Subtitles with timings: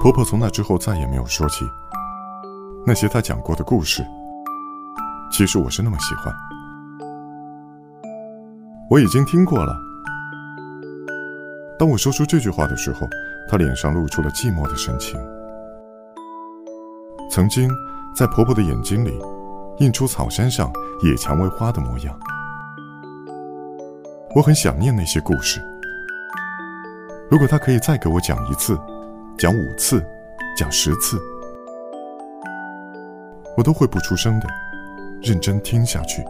[0.00, 1.68] 婆婆从那之后再也没有说起
[2.86, 4.06] 那些她讲过的故事。
[5.30, 6.32] 其实我是那么喜欢。
[8.88, 9.76] 我已经听过了。
[11.78, 13.08] 当我说出这句话的时候，
[13.50, 15.20] 她脸上露出了寂寞的神情。
[17.28, 17.68] 曾经，
[18.14, 19.20] 在婆婆的眼睛里，
[19.78, 20.72] 映出草山上
[21.02, 22.18] 野蔷薇花的模样。
[24.34, 25.60] 我很想念那些故事。
[27.28, 28.78] 如果她可以再给我讲一次，
[29.38, 30.04] 讲五次，
[30.56, 31.16] 讲十次，
[33.56, 34.48] 我都会不出声的，
[35.22, 36.24] 认真听下去。